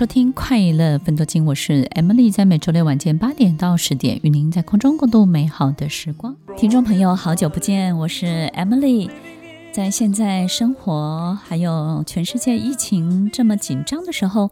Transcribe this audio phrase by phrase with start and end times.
[0.00, 6.34] 收听快乐分多金，我是 Emily，在每周六晚间八点到十点，与您在空中共度美好的时光。
[6.56, 9.10] 听众朋友，好久不见，我是 Emily。
[9.72, 14.50] 在现在生活还有全世界疫情这么紧张的时候，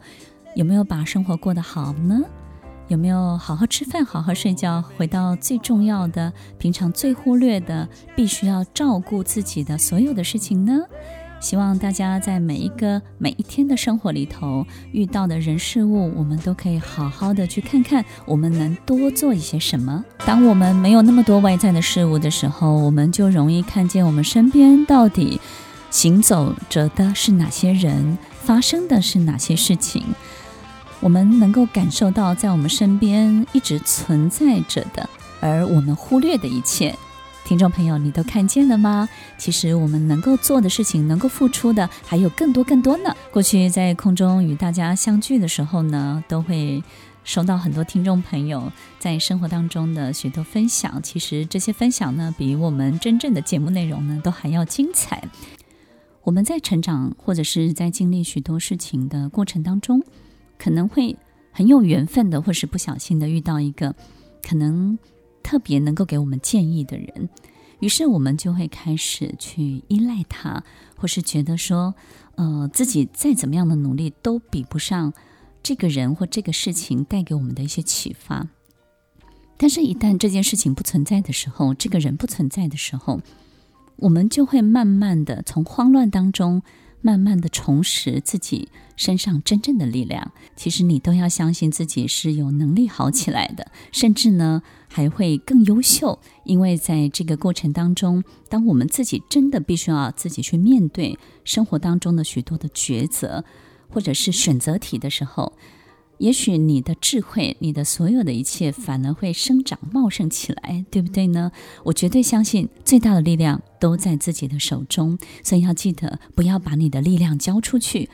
[0.55, 2.21] 有没有把生活过得好呢？
[2.88, 10.83] 有没有好好吃饭、好好睡觉，回到最重要的、平常最忽略的、必须要照顾自己的所有的事情呢？
[11.41, 20.04] 希望大家在每一个每一天的生活里头遇到的人事物，我们都可以好好的去看看，我们能多做一些什么。
[20.27, 25.40] 当我们没有那么多外在的事物的时候，我们就容易看见我们身边到底
[25.90, 30.05] 行走着的是哪些人，发生的是哪些事情。
[31.01, 35.09] 我们能够感受到在我们身边一直存在着的，
[35.40, 36.95] 而我们忽略的一切。
[37.49, 39.09] 听众朋友，你都看见了吗？
[39.38, 43.16] 其实我们能够做的事情，能够付出的还有更多更多呢。
[43.32, 46.85] 过去在空中与大家相聚的时候呢，都会
[47.24, 51.02] 收到很多听众朋友在生活当中的许多分享。
[51.02, 55.24] 其实这些分享呢，比我们真正的节目内容呢都还要精彩。
[56.24, 60.02] 我们在成长或者是在经历许多事情的过程当中，
[60.59, 61.16] 可能会
[61.51, 63.95] 很有缘分的，或是不小心的遇到一个
[64.47, 64.99] 可能。
[65.49, 67.31] 特别能够给我们建议的人，
[67.81, 70.62] 于是我们就会开始去依赖他，
[70.94, 71.94] 或是觉得说，
[72.34, 75.15] 呃，自己再怎么样的努力都比不上
[75.62, 78.47] 这个人或这个事情带给我们的一些启发。
[79.56, 83.22] 但是，一旦这件事情不存在的时候，这个人不存在的时候，
[83.97, 86.62] 我们就会慢慢的从慌乱当中。
[87.00, 96.19] 慢慢的重拾自己身上真正的力量，其实你都要相信自己是有能力好起来的，甚至呢还会更优秀。
[96.44, 103.44] 因为在这个过程当中，当我们自己真的必须要自己去面对生活当中的许多的抉择，
[103.88, 105.53] 或者是选择题的时候。
[106.19, 111.53] 也许你的智慧，你的所有的一切，反而会生长茂盛起来，对不对呢？
[111.84, 118.11] 我绝对相信，最大的力量都在自己的手中，所以要记得，不要把你的力量交出去，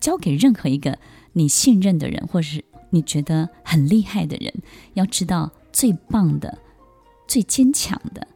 [0.00, 0.98] 交给任何一个
[1.32, 4.54] 你信任的人，或是你觉得很厉害的人。
[4.94, 6.58] 要知道，最棒的、
[7.26, 8.28] 最坚强的，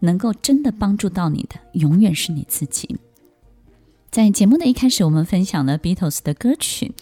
[0.00, 2.96] 能够真的帮助到你的，永远是你自己。
[4.10, 6.92] 在节目的一开始，我们分享了 Beatles 的歌曲。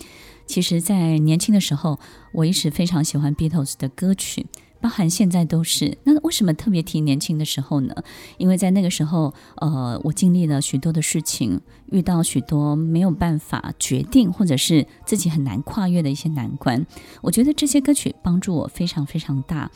[0.48, 2.00] 其实，在年轻的时候，
[2.32, 4.47] 我一直非常喜欢 Beatles 的歌曲，
[4.81, 5.98] 包含现在都是。
[6.04, 7.94] 那为什么特别提年轻的时候呢？
[8.38, 11.60] 因为在那个时候，呃，我经历了许多的事情，
[11.92, 16.87] 遇到许多没有办法决定，或者是自己很难跨越的一些难关。
[17.20, 19.70] 我觉得这些歌曲帮助我非常非常大。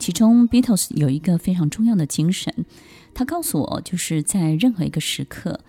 [0.00, 2.66] 其中，Beatles 有一个非常重要的精神，
[3.14, 5.60] 他告诉我，就是在任何一个时刻。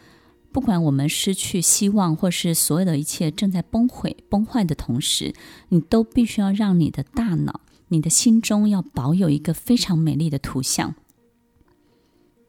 [0.58, 5.36] 不管我们失去希望，或是所有的一切正在崩毁、崩坏的同时，
[5.70, 10.96] 你都必须要让你的大脑、你的心中要保有一个非常美丽的图像。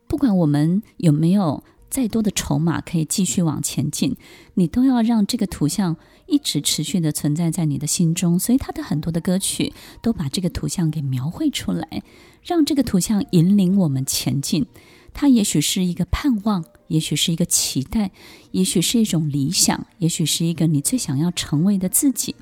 [0.07, 4.17] 不管我们有没有再多的筹码可以继续往前进，
[4.55, 8.39] 你都要让这个图像一直持续的存在在你的心中。
[8.39, 12.03] 所以，他的很多的歌曲都把这个图像给描绘出来，
[12.43, 14.67] 让这个图像引领我们前进。
[15.13, 16.65] 它也许是一个盼望。
[16.89, 18.13] 也许是一个期待，
[18.51, 22.35] 也许是一种理想，也许是一个你最想要成为的自己。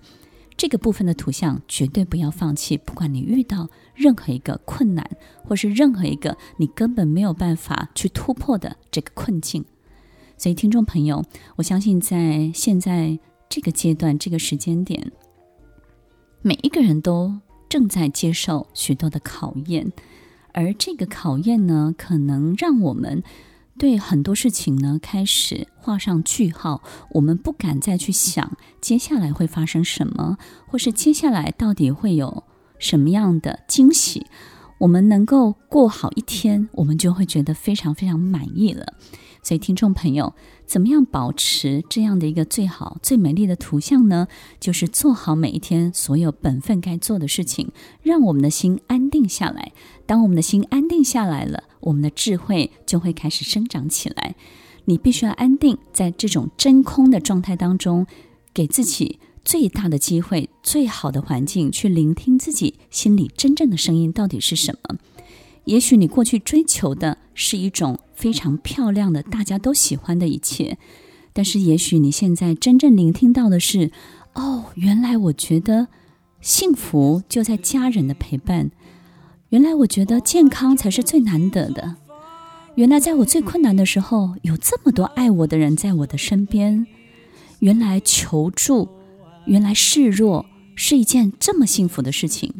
[0.56, 5.10] 这个部分的图像绝对不要放弃，不管你遇到任何一个困难，
[5.42, 9.64] 或是任何一个你根本没有办法去突破的这个困境。
[10.38, 11.24] 所以，听众朋友，
[11.56, 15.12] 我相信在现在这个阶段、这个时间点，
[16.42, 17.34] 每一个人都
[17.68, 19.92] 正在接受许多的考验，
[20.52, 23.22] 而这个考验呢，可能让我们。
[23.78, 26.82] 对很多事情呢，开始画上句号。
[27.10, 32.42] 我们不敢再去想接下来会发生什么，或是接下来到底会有
[32.78, 34.24] 什么样的惊喜。
[34.78, 38.94] 我们能够过好一天，我们就会觉得非常非常满意了。
[39.42, 40.32] 所以，听众朋友，
[40.66, 44.26] 怎么样保持这样的一个最好、最美丽的图像呢？
[44.58, 47.70] 就是做好每一天所有本分该做的事情，
[48.02, 49.72] 让我们的心安定下来。
[50.04, 54.34] 当我们的心安定下来了，我们的智慧就会开始生长起来。
[54.86, 58.06] 你必须要安定在这种真空的状态当中，
[58.52, 64.96] 给自己最大的机会、最好的环境，去聆听自己心里真正的声音到底是什么。
[65.64, 70.78] 也许你过去追求的是一种非常漂亮的、大家都喜欢的一切，
[71.32, 73.92] 但是也许你现在真正聆听到的是：
[74.34, 75.86] 哦，原来我觉得
[76.40, 78.70] 幸福就在家人的陪伴，
[79.50, 81.96] 原来我觉得健康才是最难得的。
[82.74, 86.86] 原来在我最困难的时候，有这么多爱我的人在我的身边。
[87.60, 88.88] 原来求助，
[89.46, 92.52] 原来示弱是一件这么幸福的事情。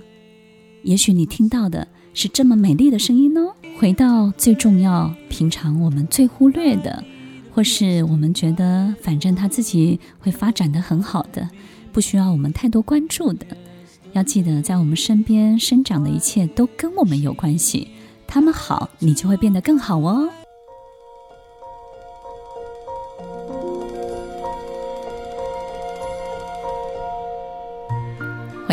[0.85, 3.56] 也许你听到的是这么美丽的声音哦。
[3.79, 7.05] 回到最重要，平常我们最忽略的，
[7.53, 11.47] 或是我们觉得反正他自己会发展的很好的，
[11.93, 13.47] 不需要我们太多关注的。
[14.13, 17.89] 要记得，在我们身边生长的一切都跟我们有关系。
[18.27, 20.31] 他们好，你就会变得更好哦。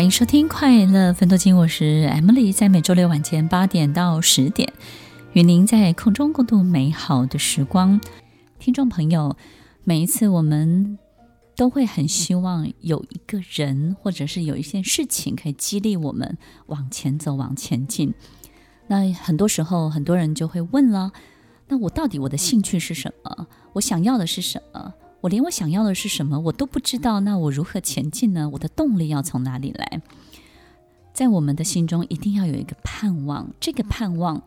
[0.04, 4.70] 欢迎收听《快乐分多金》，我是 Emily，在每周六晚间八点到十点，
[5.32, 7.98] 与您在空中共度美好的时光。
[8.58, 9.34] 听众朋友，
[9.82, 10.98] 每一次我们
[11.56, 16.36] 都会很希望有一个人，或者是有一件事情，可以激励我们
[16.66, 18.12] 往前走，往前进。
[18.88, 21.12] 那很多时候，很多人就会问了：
[21.68, 23.46] 那我到底我的兴趣是什么？
[23.72, 24.92] 我想要的是什么？
[25.24, 28.50] 我连我想要的是什么我都不知道，那我如何前进呢？
[28.52, 30.02] 我的动力要从哪里来？
[31.14, 34.42] 在我们的心中，一定要有一个盼望，这个盼望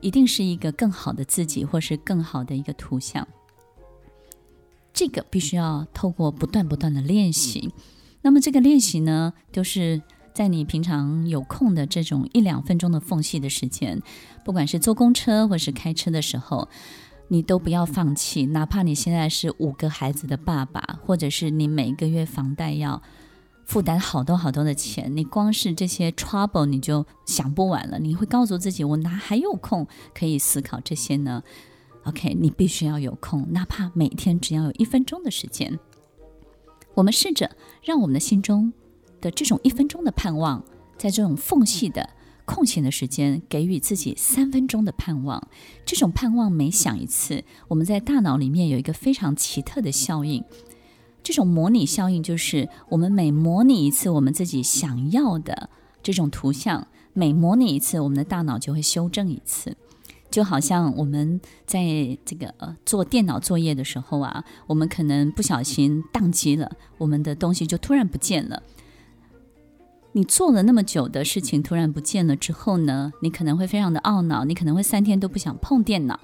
[0.00, 3.28] 一定是一个更好的自己，或是更好的一个图像。
[4.92, 7.72] 这个必须要透过不断不断的练习。
[8.22, 10.02] 那么这个练习呢，就是。
[10.34, 14.02] 在你平常有空的这种一两分钟的缝隙的时间，
[14.44, 16.68] 不管是坐公车或是开车的时候，
[17.28, 18.46] 你都不要放弃。
[18.46, 23.02] 哪怕你现在是五个孩子的爸爸，或者是你每个月房贷要
[23.64, 27.98] 负担好多好多的钱，你光是这些 trouble 你就想不完了。
[27.98, 31.42] 你会告诉自己，我哪还有空可以思考这些呢
[32.04, 35.78] ？OK，你必须要有空，哪怕每天只要有一分钟的时间。
[36.94, 38.72] 我们试着让我们的心中。
[39.20, 40.62] 的这种一分钟的盼望，
[40.98, 42.10] 在这种缝隙的
[42.44, 45.48] 空闲的时间，给予自己三分钟的盼望。
[45.86, 50.44] 这种盼望每想一次，我们在大脑里面有一个非常奇特的效应。
[51.22, 55.70] 这种模拟效应就是，我们每模拟一次我们自己想要的
[56.02, 59.76] 这种图像，每模拟一次，我们的大脑就会修正一次。
[60.30, 68.62] 就好像我们在这个做电脑作业的时候啊，我们可能不小心宕机了，我们的东西就突然不见了。
[70.16, 76.20] 你做了那么久的事情突然不见了之后呢，你可能会非常的懊恼，你可能会三天都不想碰电脑。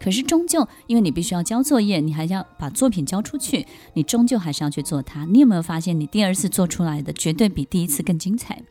[0.00, 5.26] 可是终究，因为你必须要交作业，你还要把作品交出去，你终究还是要去做它。
[5.26, 8.62] 你有没有发现，你第二次做出来的绝对比第一次更精彩？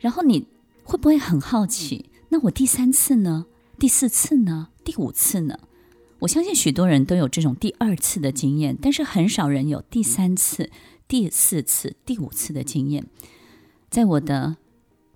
[0.00, 0.48] 然后你
[0.82, 2.06] 会不会很好奇？
[2.30, 3.46] 那我第三次呢？
[3.78, 4.70] 第四次呢？
[4.84, 5.56] 第五次呢？
[6.18, 10.70] 我相信许多人都有这种第二次的经验，但是很少人有第三次。
[11.06, 13.06] 第四次、第五次的经验，
[13.90, 14.56] 在我的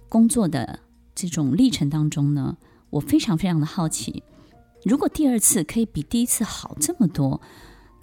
[0.08, 0.80] 工作的
[1.14, 2.58] 这种历程当中呢，
[2.90, 4.22] 我非常非常的好奇，
[4.84, 7.40] 如果第二次可以比第一次好这么多，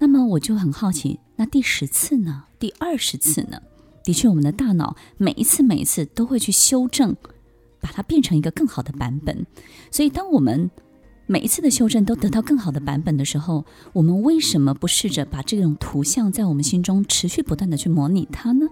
[0.00, 2.44] 那么我就很好奇，那第十次呢？
[2.58, 3.62] 第二十次呢？
[4.02, 7.16] 的确，我们的大脑每一次、每一次都会去修正，
[7.80, 9.46] 把它变成一个更好的版本。
[9.90, 10.70] 所以，当我们
[11.26, 13.64] 每一次的修正都得到更好的版本的时候，
[13.94, 18.66] 我们为什么不试着把这种图像在我们心中持续不断的去模拟它呢？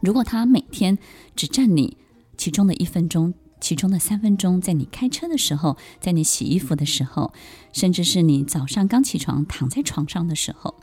[0.00, 0.98] 如果它每天
[1.34, 1.96] 只占你
[2.36, 7.32] 其中的一分钟，其中的三分钟，在你开车的时候，在你洗衣服的时候，
[7.72, 10.74] 甚至是你早上刚起床躺在床上的时候，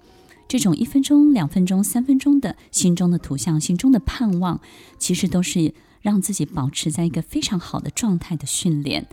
[0.50, 4.60] 这种一分钟、两分钟、三分钟的心中的图像、心中的盼望，
[4.98, 9.08] 其实都是让自己保持在一个非常好的状态的训练。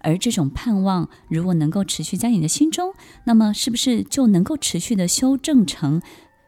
[0.00, 2.92] 而这种盼望，如果能够持续在你的心中，
[3.24, 6.02] 那么是不是就能够持续的修正成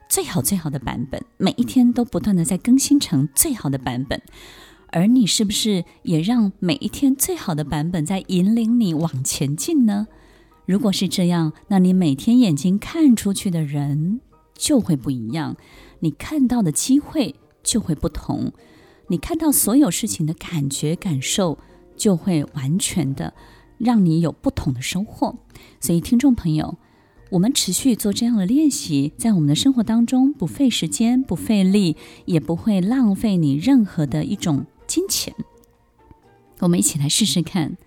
[0.09, 1.25] 最好最好的版本？
[1.39, 4.21] 每一天都不断的在更新成最好的版本，
[4.89, 10.07] 而你是不是也让每一天最好的版本在引领你往前进呢？
[10.67, 14.21] 如果是这样，那你每天眼睛看出去的人
[14.55, 15.57] 就会不一样，
[16.01, 18.53] 你看到的机会就会不同，
[19.09, 21.59] 你看到所有事情的感觉感受。
[21.97, 23.33] 就会完全的
[23.79, 25.39] 让你有不同的收获。
[25.81, 26.77] 所以，听众朋友，
[27.31, 31.97] 我们持续做这样的练习，在我们的生活当中不费时间、不费力，
[32.27, 35.35] 也不会浪费你任何的一种金钱。
[36.59, 37.79] 我们一起来试试看，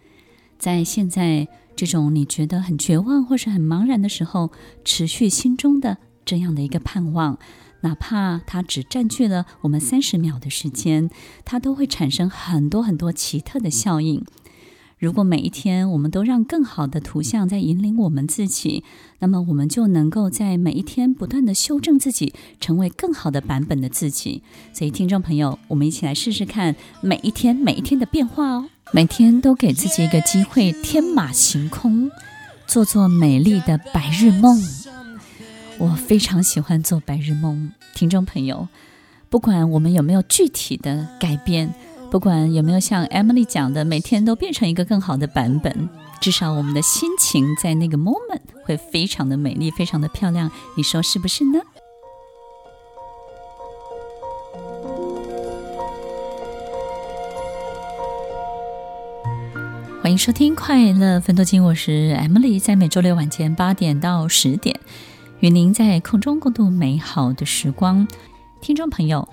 [0.57, 4.49] 在现在这种你觉得很绝望或是很茫然的时候，
[4.83, 7.37] 持续心中的这样的一个盼望，
[7.81, 11.09] 哪怕它只占据了我们三十秒的时间，
[11.45, 14.23] 它都会产生很多很多奇特的效应。
[14.97, 18.83] 如果每一天我们都让更好的图像在引领我们自己，
[19.19, 24.43] 那么我们就能够在每一天不断地修正自己，成为更好的版本的自己。
[24.73, 28.69] 所以，听众朋友，我们一起来试试看每一天每一天的变化哦。
[28.91, 32.11] 每天都给自己一个机会，天马行空，
[32.67, 34.59] 做做美丽的白日梦。
[35.79, 37.71] 我非常喜欢做白日梦。
[37.95, 38.67] 听众朋友，
[39.29, 41.73] 不管我们有没有具体的改变。
[42.11, 50.51] 不管有没有像 Emily 讲的，每天都变成一个更好的版本，至少我们的心情在那个 moment 会非常的美丽，非常的漂亮。
[50.75, 51.59] 你说是不是呢？
[60.01, 64.79] 欢迎收听《快乐分多金》，我是 Emily，在每周六晚间八点到十点，
[65.39, 68.05] 与您在空中共度美好的时光。
[68.61, 69.27] 听众朋友，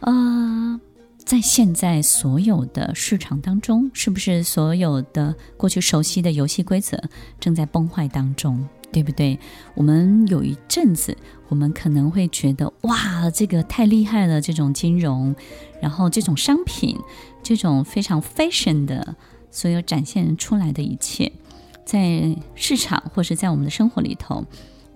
[0.00, 0.80] 呃。
[1.24, 7.02] 在现在所有的市场当中，是不是所有的过去熟悉的游戏规则
[7.40, 8.64] 正在崩坏当中？
[8.92, 9.36] 对不对？
[9.74, 11.18] 我们有一阵子，
[11.48, 15.34] 我们可能会觉得哇，这个太厉害了，这种金融，
[15.82, 16.96] 然后这种商品，
[17.42, 19.16] 这种非常 fashion 的
[19.50, 21.32] 所有展现出来的一切，
[21.84, 24.44] 在市场或是在我们的生活里头，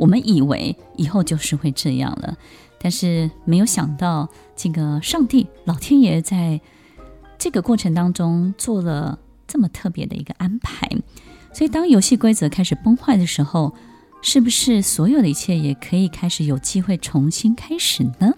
[0.00, 2.36] 我们以为以后就是会这样了。
[2.82, 6.60] 但是没有想到，这个上帝老天爷在
[7.38, 10.88] 这个过程当中做了这么特别的一个安排。
[11.52, 13.74] 所以，当游戏规则开始崩坏的时候，
[14.22, 18.32] 是不是所有的一切也可以开始有机会重新开始呢？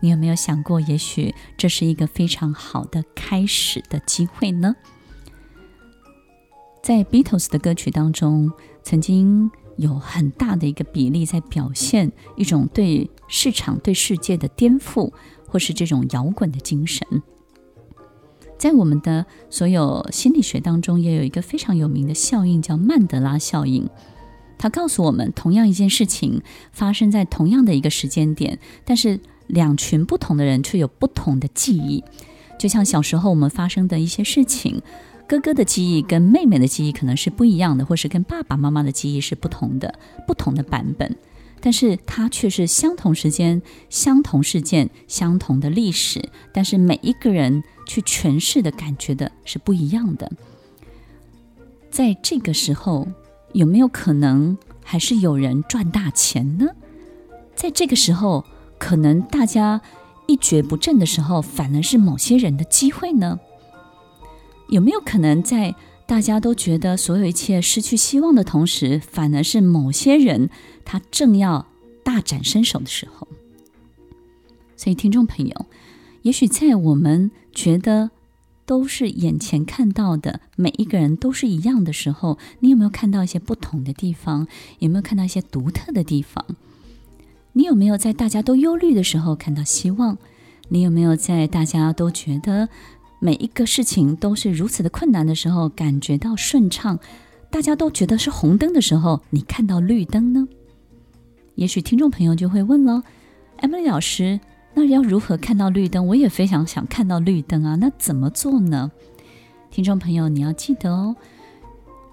[0.00, 4.74] 你有没有想过，也许这是一个非常好的开始的机会呢？
[6.82, 15.12] 在 Beatles 的歌曲当中，曾经有很大的一个比例在表现一种对市场、对世界的颠覆，
[15.46, 17.06] 或是这种摇滚的精神。
[18.58, 23.88] 在我们的所有心理学当中，也有一个非常有名的效应，叫曼德拉效应。
[24.58, 26.42] 它告诉我们，同样一件事情
[26.72, 32.02] 发生在同样的一个时间点，但是两群不同的人却有不同的记忆。
[32.58, 34.82] 就像小时候我们发生的一些事情。
[35.28, 41.16] 哥哥的记忆跟妹妹的记忆可能是不一样的，或是跟爸爸妈妈的记忆是不同的，不同的版本，
[41.60, 50.30] 但是它却是相同时间、相同事件、相同的历史，但是每一个人去诠释的感觉的是不一样的。
[51.90, 53.08] 在这个时候，
[53.52, 56.66] 有没有可能还是有人赚大钱呢？
[57.56, 58.44] 在这个时候，
[58.78, 59.80] 可能大家
[60.26, 63.40] 一蹶不振的时候，反而是某些人的机会呢？
[64.68, 65.74] 有没有可能在
[66.06, 70.50] 大家都觉得所有一切失去希望的同时，反而是某些人
[70.84, 71.66] 他正要
[72.04, 73.26] 大展身手的时候？
[74.76, 75.66] 所以，听众朋友，
[76.22, 78.10] 也许在我们觉得
[78.64, 84.46] 都是眼前看到的每一个人都是一样的时候，你有没有看到一些不同的地方？
[84.78, 86.44] 有没有看到一些独特的地方？
[87.54, 90.18] 你有没有在大家都忧虑的时候看到希望？
[90.68, 92.68] 你有没有在大家都觉得
[93.18, 96.98] 每一个事情都是如此的困难的时候，感觉到顺畅，
[97.50, 100.46] 大家都觉得是红灯的时候，你看到绿灯呢？
[101.54, 103.02] 也许听众朋友就会问了
[103.60, 104.38] ，Emily 老师，
[104.74, 106.06] 那要如何看到绿灯？
[106.08, 108.92] 我也非常想看到绿灯啊，那怎么做呢？
[109.70, 111.16] 听众朋友，你要记得哦，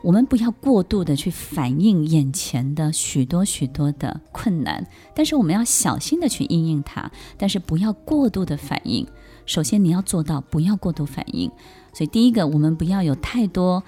[0.01, 9.05] 我们不要过度的去反应眼前的许多许多的困难，但是我们要小心的去应应它，但是不要过度的反应。
[9.45, 11.49] 首先，你要做到不要过度反应。
[11.93, 13.83] 所以，第一个，我们不要有太多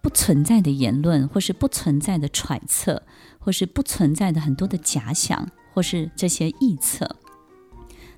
[0.00, 3.02] 不存在的言论，或是不存在的揣测，
[3.38, 7.16] 或是不存在的很多的假想，或是这些臆测。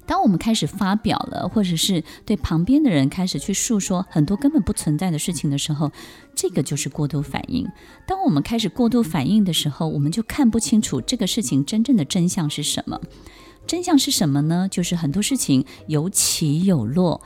[0.07, 5.93] 当我们开始发表了，或者是对旁边的人开始去诉说很多根本不存在的事情的时候，
[6.35, 7.69] 这个就是过度反应。
[8.09, 13.00] 当我们开始过度反应的时候，我们就看不清楚这个事情真正的真相是什么。
[13.71, 14.67] 真相是什么呢？
[14.69, 17.21] 就是很多事情有起有落，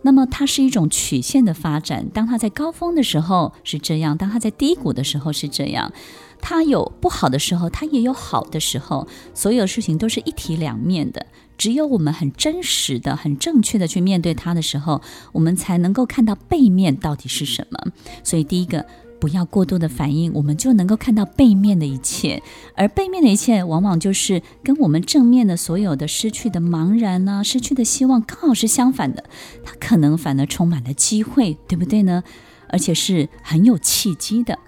[0.00, 2.08] 那么它是一种曲线的发展。
[2.08, 5.92] 当它在高峰的时候是这样，当它在低谷的时候是这样。
[6.40, 9.06] 它有不好的时候，它也有好的时候。
[9.34, 11.26] 所有事情都是一体两面的。
[11.58, 15.02] 只有我们很真实的、很正确的去面对它的时候，
[15.32, 17.92] 我们才能够看到背面到底是什么。
[18.24, 18.86] 所以，第一个。
[19.20, 22.42] 不要过度的反应，我们就能够看到背面的一切，
[22.74, 29.22] 而背面的一切往往就是跟我们正面的所有的失去的茫然啊、失去的希望刚好是相反的，
[29.62, 32.24] 它可能反而充满了机会，对不对呢？
[32.68, 34.58] 而且是很有契机的。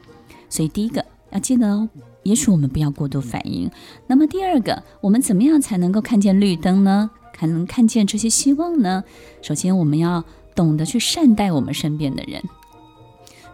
[0.50, 1.88] 所以第一个要记得哦，
[2.24, 3.70] 也许我们不要过度反应。
[4.06, 7.10] 那么第二个，我们怎么样才能够看见绿灯呢？
[7.34, 9.02] 才能看见这些希望呢？
[9.40, 10.22] 首先，我们要
[10.54, 12.40] 懂得去善待我们身边的人。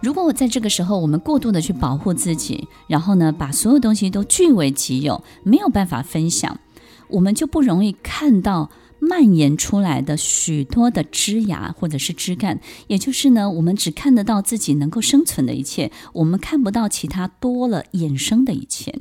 [0.01, 6.61] 如果在这个时候，我们过度的去保护自己，然后呢，把所有东西都据为己有，没有办法分享，
[7.09, 12.61] 我们就不容易看到蔓延出来的许多的枝芽或者是枝干。
[12.87, 19.01] 也就是呢，我们只看得到自己能够生存的一切，我们看不到其他多了衍生的一切。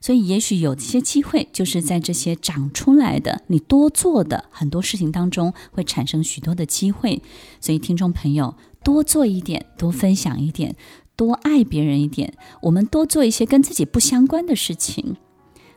[0.00, 7.22] 所以，也许有些机会，就是在这些长出来的你多做的很多事情当中，会产生许多的机会。
[7.60, 8.54] 所以，听众朋友。
[8.84, 10.74] 多做一点，多分享一点，
[11.14, 12.32] 多爱别人一点。
[12.62, 15.16] 我们多做一些跟自己不相关的事情，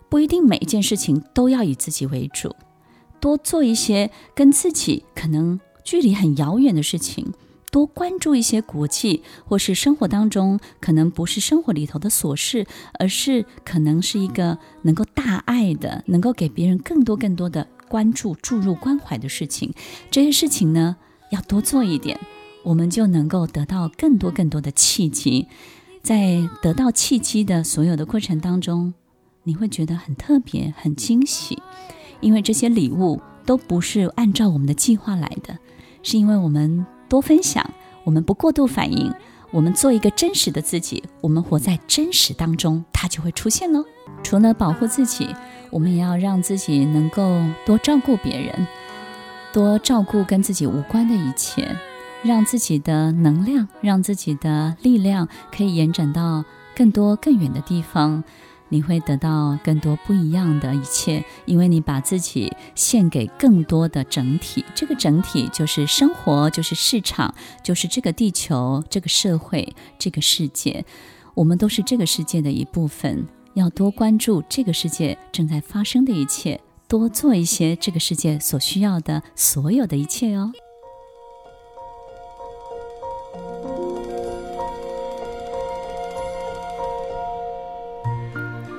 [0.08, 2.56] 不一定每一件事情都要以自己为主。
[3.20, 7.34] 多做一些跟自己可能距离很遥远的事情，
[7.72, 12.68] 多关注一些国际或是生活当中可能不是生活里头的琐事，
[13.00, 19.74] 而是可能是一个能够大爱的，能够给别人更多更多的关注、注入关怀的事情。
[20.12, 20.98] 这些事情呢，
[21.32, 22.20] 要多做一点。
[22.64, 25.48] 我们就能够得到更多更多的契机，
[26.04, 28.94] 在得到契机的所有的过程当中，
[29.42, 31.60] 你会觉得很特别、很惊喜，
[32.20, 35.58] 因为这些礼物都不是按照我们的计划来的，
[36.04, 37.70] 是因为我们多分享，
[38.06, 39.14] 我们不过度反应，
[39.52, 43.84] 我们做一个真实的自己，我们活在真实当中，它就会出现喽。
[44.24, 45.28] 除了保护自己，
[45.72, 48.66] 我们也要让自己能够多照顾别人，
[49.52, 51.76] 多照顾跟自己无关的一切。
[52.24, 58.24] 让自己的能量，让自己的力量可以延展到更多更远的地方，
[58.72, 64.64] 你会得到更多不一样的一切，因为你把自己献给更多的整体。
[64.74, 70.86] 这个整体就是生活，就是市场，就是这个地球、这个社会、这个世界。
[71.34, 80.52] 我们都是这个世界的一部分，要多关注这个世界正在发生的一切，多做一些这个世界所需要的所有的一切哦。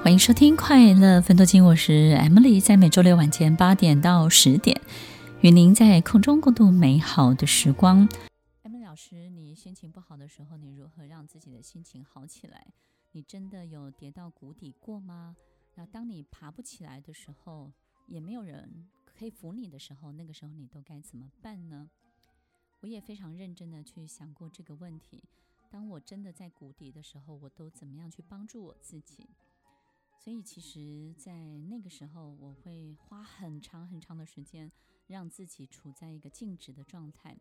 [0.03, 4.81] 欢迎收听《快乐分多金》，我是 Emily，在每周六晚间八点到十点，
[5.43, 8.09] 与您在空中共度美好的时光。
[8.65, 12.67] Emily 老师，你心情不好的时候，你如何让自己的心情好起来？
[13.12, 15.37] 你真的有跌到谷底过吗？
[15.77, 17.71] 那当你爬不起来的时候，
[18.09, 21.88] 也没有人可以扶你的时候，那个时候你都该怎么办呢？
[22.81, 25.23] 我也非常认真的去想过这个问题。
[25.71, 29.29] 当我真的在谷底的时候，我都怎么样去帮助我自己？
[30.22, 34.70] 所以，其实，在那个时候，我会花很长很长的时间，
[35.08, 37.37] 让自己处在一个静止的状态。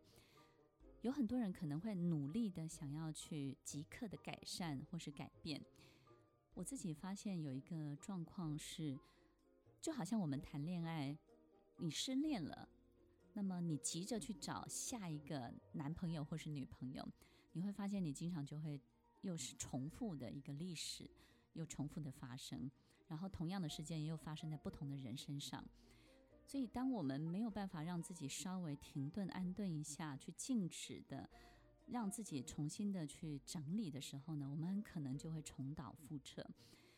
[1.02, 5.64] 有很多人可能会努力的想要去即刻的改善或是改变。
[6.56, 8.98] 我自己发现有一个状况是，
[9.80, 11.16] 就好像我们谈恋爱，
[11.78, 12.68] 你失恋了，
[13.34, 17.08] 那么你急着去找下一个男朋友或是女朋友，
[17.52, 18.82] 你会发现你经常就会
[19.22, 21.08] 又是重复的一个历史。
[21.54, 22.70] 又重复的发生，
[23.08, 25.64] 然后同样的事件又发生在不同的人身上，
[26.46, 31.30] 所以当我们没有办法让自己稍微停顿、安顿一下，去静止的
[31.88, 36.46] 让自己重新的去整理的时候呢，我们很可能就会重蹈覆辙。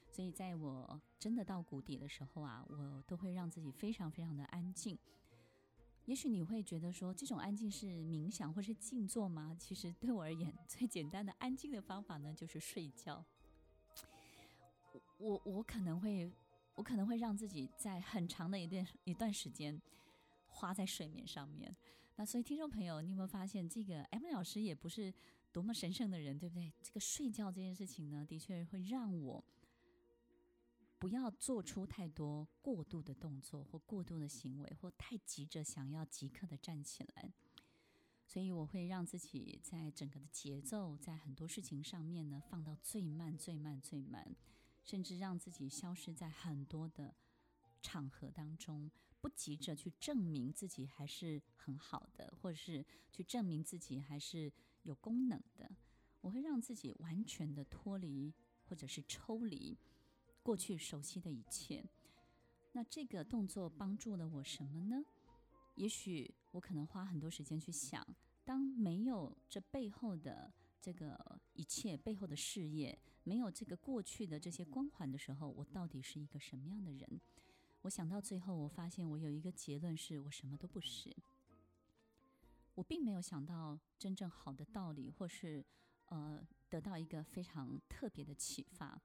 [0.09, 4.95] 所以在我真的到谷底的时候啊，我都会让自己非常非常的安静。
[6.05, 9.55] 也许你会觉得说，这种安静是冥想或是静坐吗？
[9.57, 13.25] 其实对我而言，最简单的安静的方法呢，就是睡觉。
[15.17, 16.31] 我我可能会，
[16.75, 19.81] 我可能会让自己在很长的一段一段时间
[20.47, 21.75] 花在睡眠上面。
[22.15, 25.13] 那所以听众朋友，你有没有发现，这个 M 老师也不是
[25.51, 26.71] 多么神圣的人，对不对？
[26.81, 29.43] 这个睡觉这件事情呢，的确会让我
[30.99, 37.33] 不要做出太多过度的动作或过度的行为，或太急着想要即刻的站起来。
[38.25, 44.35] 所以我会让自己在整个的节奏，在很多事情上面呢，放到最慢、最慢、最慢。
[44.83, 47.15] 甚至让自己消失在很多的
[47.81, 48.91] 场合当中，
[49.21, 54.51] 不急着去证明自己还是很好的，或者是去证明自己还是
[54.83, 55.71] 有功能的。
[56.21, 58.33] 我会让自己完全的脱离，
[58.65, 59.77] 或者是抽离
[60.41, 61.83] 过去熟悉的一切。
[62.71, 65.03] 那这个动作帮助了我什么呢？
[65.75, 68.05] 也许我可能花很多时间去想，
[68.43, 72.97] 当没有这背后的这个一切背后的事业。
[73.23, 77.21] 没有这个过去的这些光环的时候，我到底是一个什么样的人？
[77.81, 81.15] 我想到最后，我发现我有一个结论是：我什么都不是。
[82.75, 85.63] 我并没有想到真正好的道理，或是
[86.05, 89.01] 呃，得到一个非常特别的启发。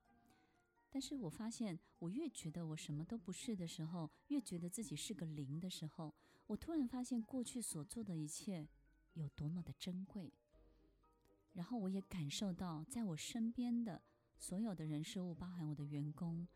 [0.90, 6.14] 但是我发现，我越觉得我什么都不是的时候，越觉得自己是个零的时候，
[6.46, 8.66] 我突然发现过去所做的一切
[9.12, 10.32] 有多么的珍贵。
[11.52, 14.00] 然后我也感受到，在我身边的
[14.38, 16.46] 所有的人事物，包含我的员工，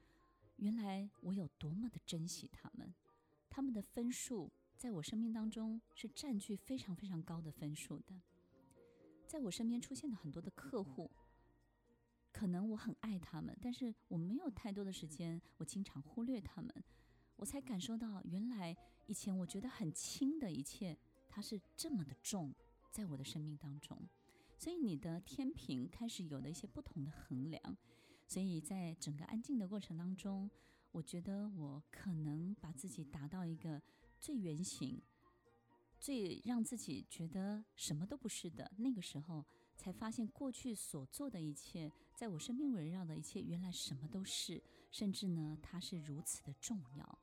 [0.57, 2.95] 原来我有多么的珍惜他们。
[3.51, 8.21] 他们的分数在我生命当中是占据非常非常高的分数的。
[9.27, 11.11] 在我身边出现的很多的客户。
[12.33, 16.73] 可能我很爱他们，但是我没有太多的时间，我经常忽略他们，
[17.37, 18.75] 我才感受到原来
[19.07, 20.97] 以前我觉得很轻的一切，
[21.29, 22.55] 它是这么的重，
[22.91, 24.09] 在我的生命当中。
[24.63, 27.77] 所以你的天平开始有了一些不同的衡量。
[28.29, 30.49] 所以在整个安静的过程当中，
[30.93, 33.83] 我觉得我可能把自己达到一个
[34.21, 35.03] 最原型，
[35.99, 39.45] 最让自己觉得什么都不是的那个时候。
[39.75, 47.19] 才发现过去所做的一切，在我身边围绕的一切，原来什么都是，甚至呢，它是如此的重要。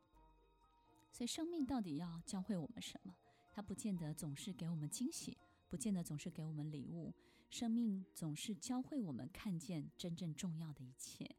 [1.09, 3.15] 所以，生命到底要教会我们什么？
[3.53, 5.37] 它不见得总是给我们惊喜，
[5.69, 7.13] 不见得总是给我们礼物。
[7.49, 11.35] 生命总是教会我们看见真正重要的一切。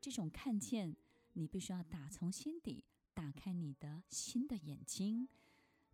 [0.00, 0.96] 这种看见，
[1.34, 5.28] 你必须要打从心底打开你的新的眼睛。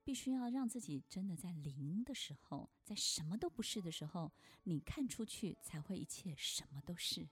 [0.04, 4.30] 必须要让自己真的在零的时候，在什么都不是的时候，
[4.62, 7.26] 你看出去才会一切什么都是。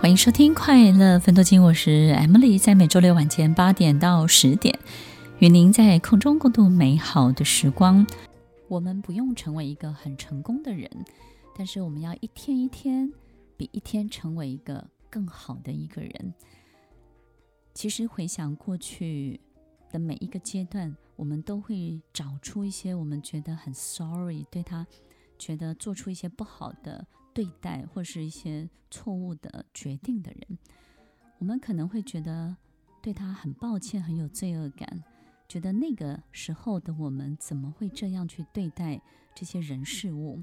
[0.00, 4.78] 欢迎收听《快乐分多金》，我是 Emily，在每周六晚间八点到十点，
[5.40, 8.06] 与您在空中共度美好的时光。
[8.66, 10.90] 我们不用成为一个很成功的人，
[11.54, 13.12] 但是我们要一天一天。
[13.58, 16.34] 比一天成为一个更好的一个人。
[17.74, 19.38] 其实回想过去
[19.92, 24.86] 的每一个阶段，我们都会找出一些我们觉得很 sorry，对他
[25.38, 30.58] 觉得做出一些不好的对待，或是一些错误的决定的人。
[31.38, 32.56] 我们可能会觉得
[33.00, 35.02] 对他很抱歉，很有罪恶感，
[35.48, 39.00] 觉得那个时候的我们怎么会这样去对待
[39.34, 40.42] 这些人事物？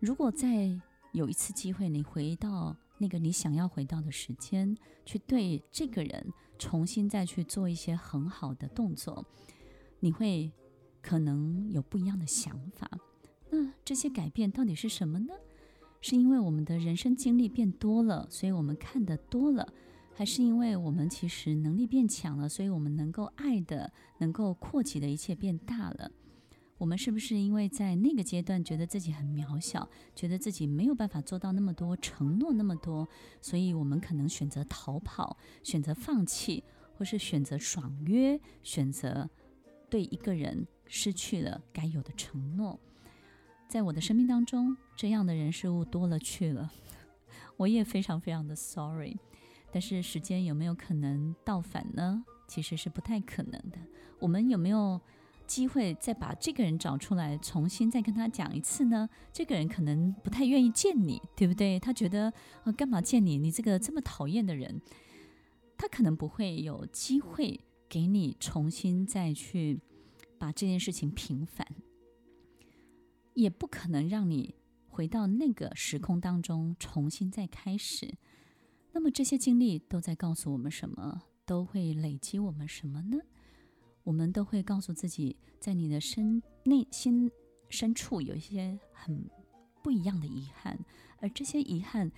[0.00, 0.80] 如果在
[1.12, 9.24] 有一次机会，你回到那个你想要回到的时间，去对这个人重新再去做一些很好的动作，
[10.00, 10.50] 你会
[11.00, 12.90] 可能有不一样的想法。
[13.50, 15.32] 那这些改变到底是什么呢？
[16.00, 19.72] 是因为我们的人生经历变多了，所以我们看得多了，
[20.14, 26.10] 还是因为我们其实能力变强了，所以我们能够爱的、能够扩及的一切变大了？
[26.78, 33.08] 我们是不是因为在那个阶段觉得自己很渺小，觉得自己没有办法做到那么多，承诺那么多，
[33.40, 36.62] 所以我们可能选择逃跑，选择放弃，
[36.94, 39.28] 或是选择爽约，选择
[39.90, 42.78] 对一个人失去了该有的承诺？
[43.68, 46.72] 在我的生命当中，这样的人事物多了去了，
[47.58, 49.16] 我也非常非常的 sorry。
[49.70, 52.24] 但是时间有没有可能倒反呢？
[52.46, 53.78] 其实是不太可能的。
[54.18, 55.00] 我们有没有？
[55.46, 59.08] 机会再把这个人找出来，重新再跟他讲一次呢？
[59.32, 61.80] 这个人可能不太愿意见你，对不对？
[61.80, 62.30] 他觉得，
[62.64, 63.38] 呃，干嘛见你？
[63.38, 64.78] 你这个这么讨厌的人，
[65.78, 69.80] 他可能不会有机会给你重新再去
[70.38, 71.66] 把这件事情平反，
[73.38, 74.56] 也不可能让你
[74.88, 78.16] 回到那个时空当中重新再开始。
[78.90, 81.22] 那么这些经历都在告诉我们什么？
[81.46, 83.16] 都会累积我们什么呢？
[84.02, 87.30] 我们都会告诉自己，在你的深内心
[87.68, 89.30] 深处有一些很
[89.84, 90.76] 不一样的遗憾，
[91.20, 92.10] 而这些遗憾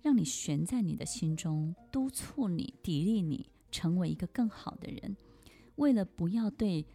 [0.00, 5.16] 让你悬在你的心中，督促你、砥砺你成为一个更好的人。
[5.74, 6.86] 为了不要对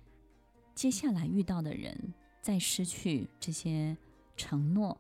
[0.74, 2.14] 接下来遇到的人
[2.48, 3.98] 再失去这些
[4.38, 4.98] 承诺，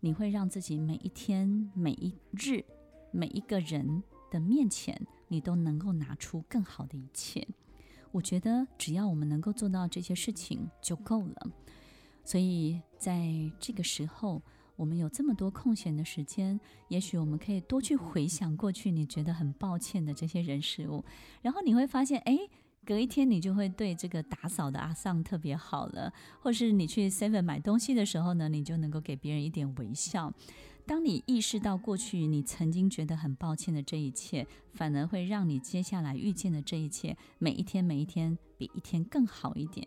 [0.00, 2.64] 你会让自己每一天、每一日、
[3.12, 7.46] 每一个人的面前，你都能够拿出更好的一切。
[8.10, 11.48] 我觉得只要我们能够做到这些事情就够了。
[12.24, 13.30] 所以在
[13.60, 14.42] 这个时候，
[14.74, 16.58] 我们有这么多空闲的时间，
[16.88, 21.04] 也许我们可以多去回想过去你觉得很抱歉的这些人事物，
[21.42, 22.36] 然后你会发现，哎，
[22.88, 30.32] 隔一天你就会对这个打扫的阿桑特别好了，或是你去 Seven 买东西的时候呢，你就能够给别人一点微笑。
[30.86, 39.86] 当你意识到过去你曾经觉得很抱歉的这一切，反而会让你接下来遇见的这一切，每一天每一天比一天更好一点。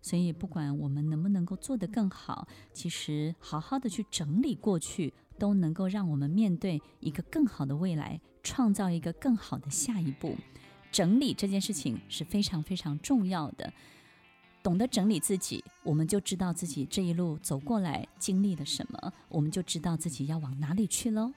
[0.00, 10.36] 所以，不管我们能不能够做得更好，其实好好的去整理过去，都能够让我们面对一个更好的未来，创造一个更好的下一步。
[10.98, 13.72] 整理这件事情是非常非常重要的。
[14.64, 21.30] 懂得整理自己，我们就知道自己这一路走过来经历了什么，我们就知道自己要往哪里去喽。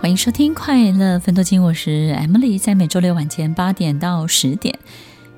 [0.00, 4.78] 欢迎收听《快乐分多金》，我是 Emily，在每周六晚间八点到十点，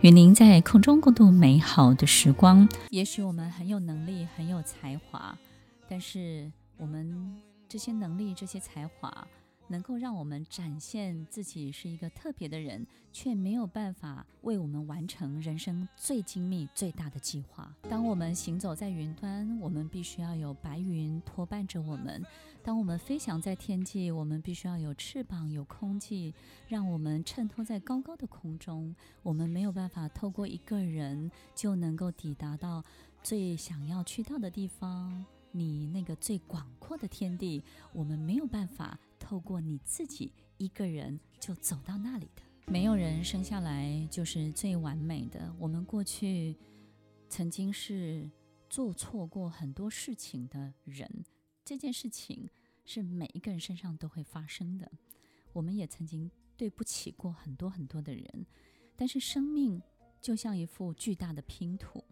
[0.03, 2.69] 与您在空中共度美好的时光。
[2.91, 5.39] 也许我们很有能力，很有才华，
[5.89, 9.27] 但是我们这些能力、这些才华。
[9.69, 17.75] 能够让我们展现自己是一个特别的人，却没有办法为我们完成人生最精密、最大的计划。
[17.89, 22.23] 当我们行走在云端，我们必须要有白云托伴着我们；
[22.63, 26.33] 当我们飞翔在天际，我们必须要有翅膀、有空气，
[26.69, 28.95] 让我们衬托在高高的空中。
[29.25, 32.85] 我们没有办法透过一个人就能够抵达到
[33.21, 35.27] 最想要去到的地方。
[35.57, 37.65] 你那个最广阔的天地，
[37.95, 42.43] 我们没有办法透过你自己一个人就走到那里的。
[42.67, 45.55] 没有人生下来就是最完美的。
[45.59, 46.55] 我们过去
[47.29, 48.29] 曾经是
[48.69, 51.25] 做错过很多事情的人，
[51.65, 52.49] 这件事情
[52.85, 54.91] 是每一个人身上都会发生的。
[55.53, 58.47] 我们也曾经对不起过很多很多的人，
[58.95, 59.81] 但是生命
[60.21, 62.05] 就像一幅巨大的拼图。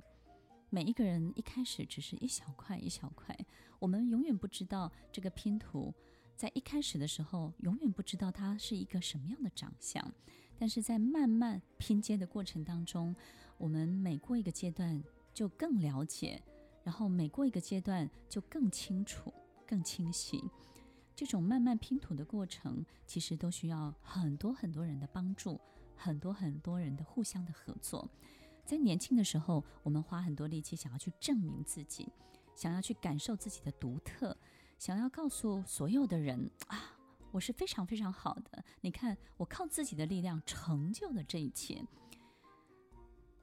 [0.75, 3.33] 每一个人一开始只是一小块一小块，
[3.79, 5.95] 我们永远不知道这个拼图
[6.35, 10.05] 在一开始的时候，永远不知道它是一个什么样的长相。
[10.59, 13.15] 但是在慢慢拼接的过程当中，
[13.57, 15.01] 我们每过一个阶段
[15.33, 16.43] 就更了解，
[16.83, 19.33] 然后每过一个阶段就更清楚、
[19.65, 20.43] 更清晰。
[21.15, 25.61] 这种慢慢拼图的过程，其实都需要很多很多人的帮助，
[25.95, 28.11] 很多很多人的互相的合作。
[28.65, 32.09] 在年轻的时候，我们花很多力气想要去证明自己，
[32.55, 34.37] 想要去感受自己的独特，
[34.79, 36.97] 想要告诉所有的人啊，
[37.31, 38.65] 我是非常非常好的。
[38.81, 41.85] 你看，我靠自己的力量成就了这一切。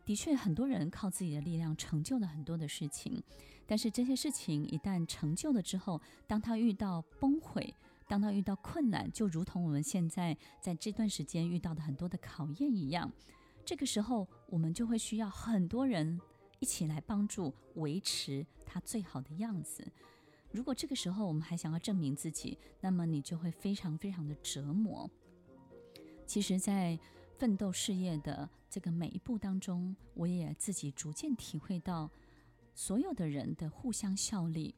[0.03, 3.21] 的确，很多人靠自己的力量成就了很多的事情，
[3.67, 7.71] 但是这些事情一旦成就了之后，当他遇到崩溃，
[8.07, 13.11] 当他遇到困难，就如同我们现在在这段时间遇到的很多的考验一样。
[13.65, 16.19] 这个时候，我们就会需要很多人
[16.59, 19.85] 一起来帮助维持他最好的样子。
[20.51, 25.09] 如果这个时候我们还想要证明自己，那么你就会非常非常的折磨。
[26.25, 26.99] 其实，在
[27.37, 32.09] 奋斗事业的这个每一步当中，我也自己逐渐体会到，
[32.73, 34.75] 所有的人的互相效力，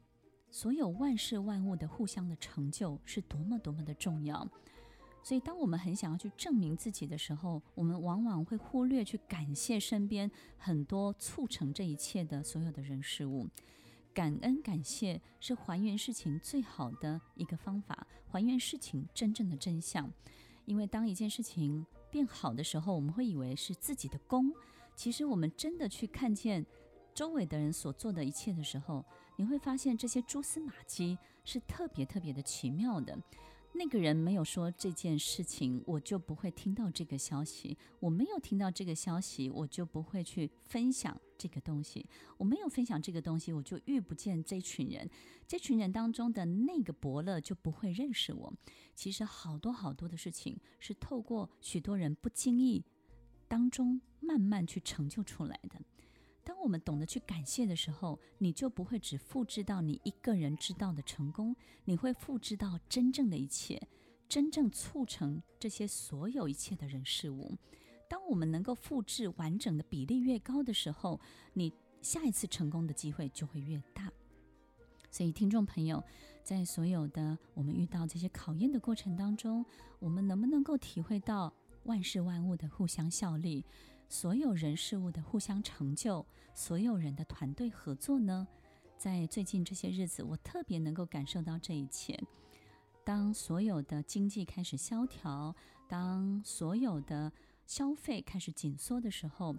[0.50, 4.48] 所有万事万物的互相的成就是多么多么的重要。
[5.24, 13.48] 所以，当我们很想要去证明自己的时候，我们往往会忽略去感谢身边很多促成这一切的所有的人事物。
[14.12, 20.12] 感恩感谢是还原事情最好的一个方法，还原事情真正的真相。
[20.66, 24.52] 因为当一件事情变好的时候，我们会以为是自己的功。
[24.94, 26.64] 其实，我们真的去看见
[27.14, 29.02] 周围的人所做的一切的时候，
[29.36, 33.18] 你会发现这些蛛丝马迹是特别特别的奇妙的。
[33.76, 37.76] 那个人没有说这件事情，我就不会听到这个消息。
[37.98, 42.06] 我没有听到这个消息，我就不会去分享这个东西。
[42.36, 45.10] 我没有分享这个东西，我就遇不见这群人。
[45.48, 48.54] 这群人当中的那个伯乐就不会认识我。
[48.94, 52.84] 其实好多好多的事情是透过许多人不经意
[53.48, 55.80] 当中慢慢去成就出来的。
[56.44, 63.80] 当我们懂得去感谢的时候，你就不会只复制到你一个人知道的成功，你会复制到真正的一切，
[64.28, 67.56] 真正促成这些所有一切的人事物。
[68.08, 71.18] 当我们能够复制完整的比例越高的时候，
[71.54, 74.12] 你下一次成功的机会就会越大。
[75.10, 76.02] 所以，听众朋友，
[76.42, 79.64] 在所有的我们遇到这些考验的过程当中，
[79.98, 81.52] 我们能不能够体会到
[81.84, 83.64] 万事万物的互相效力？
[84.14, 86.24] 所有人事物的互相成就，
[86.54, 88.46] 所有人的团队合作呢？
[88.96, 92.16] 在最近这些日子，我特别能够感受到这一切。
[93.02, 95.52] 当所有的经济开始萧条，
[95.88, 97.32] 当所有的
[97.66, 99.56] 消费开始紧缩的时候，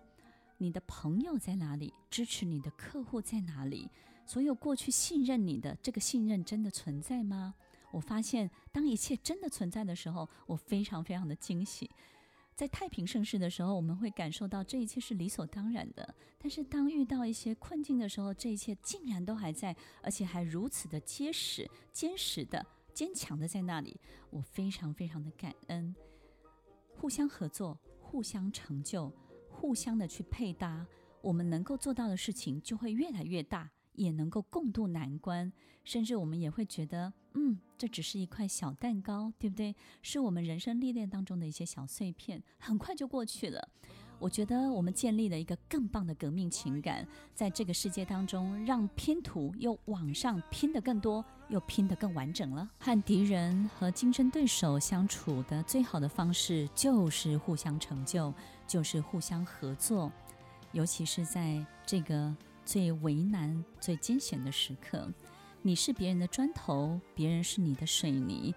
[0.58, 1.94] 你的朋友在哪里？
[2.10, 3.89] 支持你的客户在哪里？
[4.26, 7.56] 所有过去信任你的这个信任真的存在吗？
[7.91, 11.91] 我发现，当一切真的存在的时候，我非常非常的惊喜。
[12.56, 16.15] 在太平盛世的时候，我们会感受到这一切是理所当然的。
[16.38, 24.00] 但是当遇到一些困境的时候，这一切竟然都还在，而且还如此的结实、坚实的、坚强的在那里。
[24.30, 25.94] 我非常非常的感恩，
[26.96, 29.12] 互相合作、互相成就、
[29.50, 30.88] 互相的去配搭，
[31.22, 35.52] 我们能够做到的事情就会越来越大，也能够共度难关，
[35.84, 39.76] 甚至我们也会觉得，嗯，这只是一块小蛋糕，对不对？
[40.02, 43.70] 是我们人生历练当中的一些小碎片，很快就过去了。
[44.18, 52.70] 我觉得我们建立了一个更棒的革命情感，在这个世界当中，让拼图又往上拼得更多，又拼得更完整了。
[52.80, 58.34] 和敌人和竞争对手相处的最好的方式，就是互相成就，
[58.66, 60.10] 就是互相合作，
[60.72, 62.34] 尤其是在这个。
[62.65, 65.08] 最为难、最艰险的时刻，
[65.62, 68.54] 你是别人的砖头，别人是你的水泥。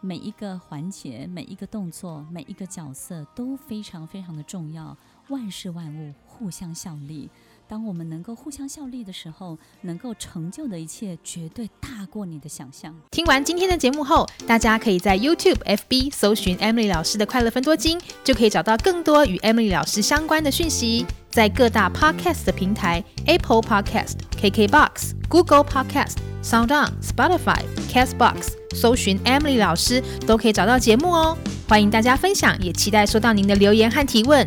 [0.00, 4.96] 每一个环节、每一个动作、每一个角色都非常非常的重要。
[5.28, 7.30] 万事万物互相效力。
[7.66, 12.94] 当我们能够互相效力的时候，能够成就的一切绝对大过你的想象。
[13.10, 21.06] 听完今天的节目后，大家可以在 YouTube、FB 搜寻 Emily 老师的快乐分多金，就可以找到更多与 Emily 老师相关的讯息。
[21.30, 31.36] 在各大 Podcast 的平台，Apple Podcast、KKBox、Google Podcast、SoundOn、Spotify、Castbox 搜寻 Emily 老师，都可以找到节目哦。
[31.68, 34.46] 欢迎大家分享，也期待收到您的留言和提问。